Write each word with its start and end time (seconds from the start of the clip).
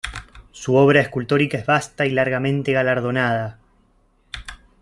Su 0.51 0.77
obra 0.77 0.99
escultórica 0.99 1.59
es 1.59 1.67
vasta 1.67 2.07
y 2.07 2.09
largamente 2.09 2.71
galardonada. 2.73 3.59